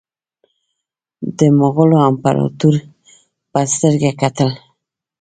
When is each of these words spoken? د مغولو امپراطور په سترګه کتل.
د 1.37 1.39
مغولو 1.59 1.97
امپراطور 2.09 2.75
په 3.51 3.59
سترګه 3.73 4.11
کتل. 4.21 4.49